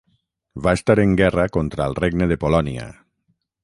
Va 0.67 0.73
estar 0.77 0.95
en 1.03 1.13
guerra 1.21 1.47
contra 1.59 1.87
el 1.91 1.99
Regne 2.03 2.33
de 2.35 2.43
Polònia. 2.47 2.93